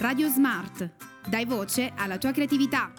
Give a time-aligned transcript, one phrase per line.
[0.00, 0.90] Radio Smart.
[1.28, 2.92] Dai voce alla tua creatività.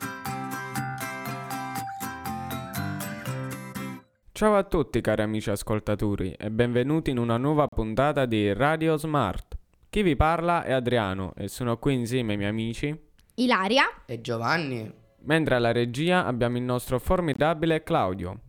[4.32, 9.58] Ciao a tutti cari amici ascoltatori e benvenuti in una nuova puntata di Radio Smart.
[9.90, 13.00] Chi vi parla è Adriano e sono qui insieme ai miei amici
[13.36, 15.00] Ilaria E Giovanni?
[15.24, 18.40] mentre alla regia abbiamo il nostro formidabile Claudio.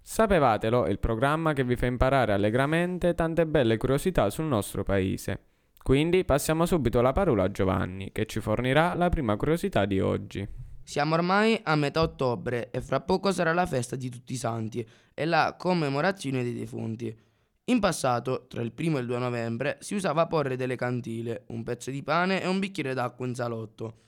[0.00, 5.51] Sapevatelo è il programma che vi fa imparare allegramente tante belle curiosità sul nostro paese.
[5.82, 10.46] Quindi passiamo subito la parola a Giovanni che ci fornirà la prima curiosità di oggi.
[10.84, 14.86] Siamo ormai a metà ottobre e fra poco sarà la festa di tutti i santi
[15.12, 17.16] e la commemorazione dei defunti.
[17.64, 21.64] In passato, tra il primo e il 2 novembre, si usava porre delle cantile, un
[21.64, 24.02] pezzo di pane e un bicchiere d'acqua in salotto.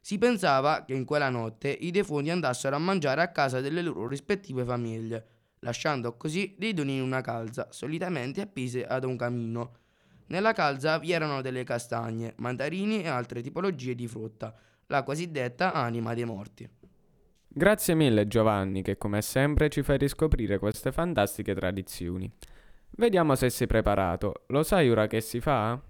[0.00, 4.06] Si pensava che in quella notte i defunti andassero a mangiare a casa delle loro
[4.06, 5.26] rispettive famiglie,
[5.60, 9.78] lasciando così dei doni in una calza, solitamente appese ad un camino.
[10.28, 14.54] Nella calza vi erano delle castagne, mandarini e altre tipologie di frutta,
[14.86, 16.68] la cosiddetta anima dei morti.
[17.48, 22.30] Grazie mille Giovanni che come sempre ci fai riscoprire queste fantastiche tradizioni.
[22.90, 24.44] Vediamo se sei preparato.
[24.48, 25.80] Lo sai ora che si fa?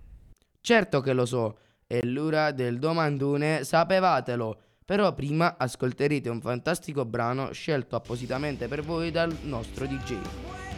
[0.60, 4.60] Certo che lo so, è l'ora del domandone, sapevatelo.
[4.84, 10.75] Però prima ascolterete un fantastico brano scelto appositamente per voi dal nostro DJ.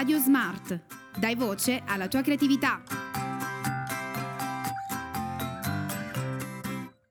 [0.00, 0.80] Radio Smart.
[1.18, 2.82] Dai voce alla tua creatività.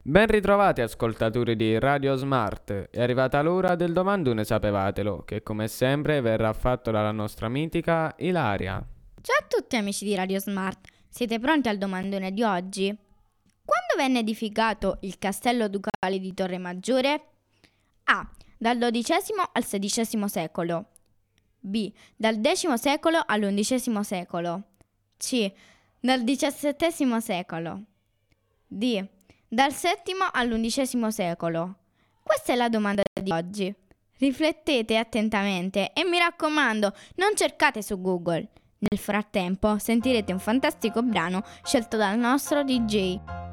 [0.01, 6.19] Ben ritrovati ascoltatori di Radio Smart, è arrivata l'ora del domandone sapevatelo, che come sempre
[6.21, 8.83] verrà fatto dalla nostra mitica Ilaria.
[9.21, 12.87] Ciao a tutti amici di Radio Smart, siete pronti al domandone di oggi?
[12.87, 17.21] Quando venne edificato il castello ducale di Torre Maggiore?
[18.05, 18.27] A.
[18.57, 20.87] Dal XII al XVI secolo.
[21.59, 21.91] B.
[22.15, 24.63] Dal X secolo all'XI secolo.
[25.17, 25.51] C.
[25.99, 27.83] Dal XVII secolo.
[28.67, 29.05] D.
[29.47, 31.75] Dal VII all'undicesimo secolo.
[32.23, 33.73] Questa è la domanda di oggi.
[34.17, 38.47] Riflettete attentamente e mi raccomando, non cercate su Google.
[38.79, 43.48] Nel frattempo sentirete un fantastico brano scelto dal nostro DJ.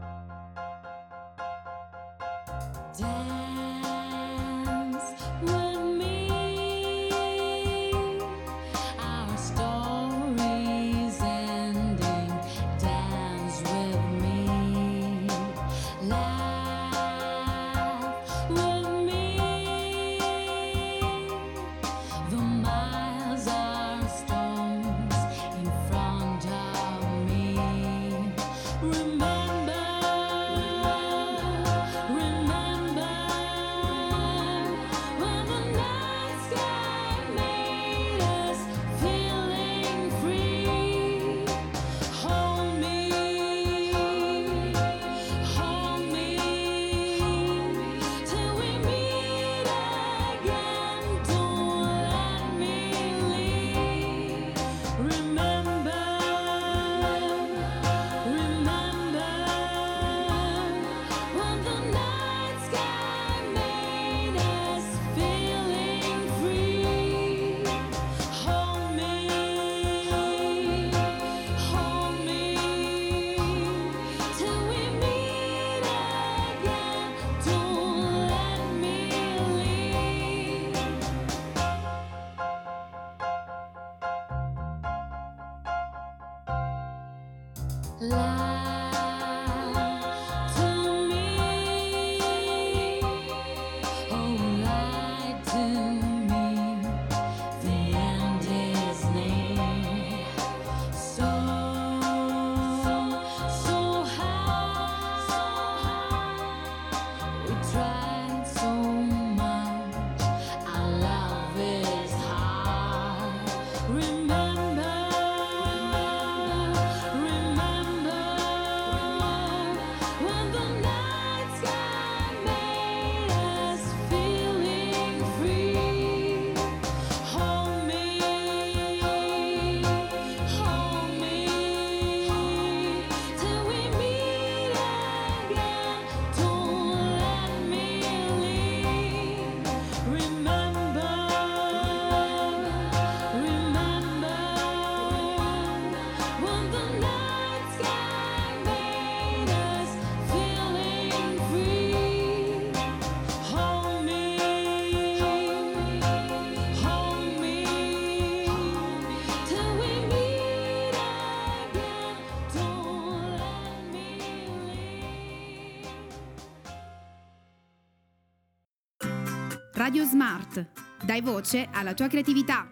[169.86, 170.66] Radio Smart.
[171.04, 172.68] Dai voce alla tua creatività.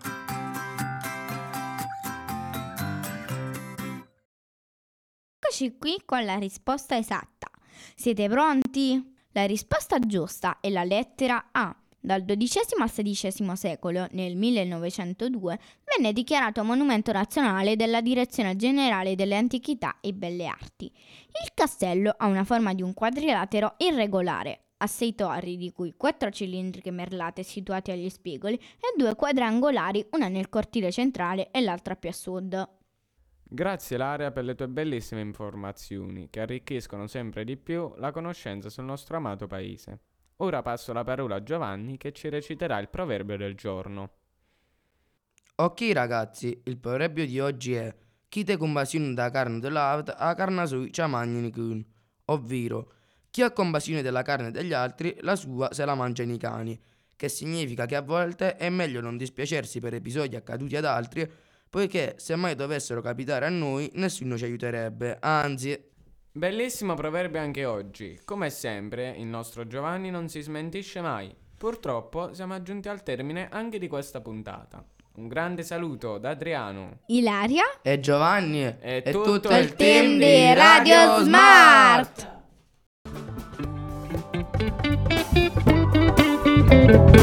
[5.38, 7.48] Eccoci qui con la risposta esatta.
[7.94, 9.14] Siete pronti?
[9.30, 11.72] La risposta giusta è la lettera A.
[12.00, 15.58] Dal XII al XVI secolo, nel 1902,
[15.96, 20.86] venne dichiarato monumento nazionale della Direzione Generale delle Antichità e Belle Arti.
[20.86, 26.30] Il castello ha una forma di un quadrilatero irregolare, ha sei torri, di cui quattro
[26.30, 32.10] cilindriche merlate situate agli spigoli e due quadrangolari, una nel cortile centrale e l'altra più
[32.10, 32.68] a sud.
[33.42, 38.84] Grazie Laria per le tue bellissime informazioni che arricchiscono sempre di più la conoscenza sul
[38.84, 40.00] nostro amato paese.
[40.38, 44.10] Ora passo la parola a Giovanni che ci reciterà il proverbio del giorno.
[45.56, 47.94] Ok ragazzi, il proverbio di oggi è
[48.28, 51.84] Chi te compasione da carne dell'altra, a carne sua ci mangiano cun.
[52.26, 52.92] Ovvero,
[53.34, 56.80] chi ha compassione della carne degli altri, la sua se la mangiano i cani.
[57.16, 61.28] Che significa che a volte è meglio non dispiacersi per episodi accaduti ad altri,
[61.68, 65.16] poiché se mai dovessero capitare a noi, nessuno ci aiuterebbe.
[65.18, 65.76] Anzi,
[66.30, 68.20] Bellissimo proverbio anche oggi.
[68.24, 71.34] Come sempre, il nostro Giovanni non si smentisce mai.
[71.58, 74.84] Purtroppo siamo giunti al termine anche di questa puntata.
[75.16, 77.00] Un grande saluto da Adriano.
[77.06, 77.64] Ilaria?
[77.82, 82.20] e Giovanni È e tutto tutto il team di di Radio Radio Smart.
[82.20, 82.34] Smart.
[86.86, 87.13] thank you.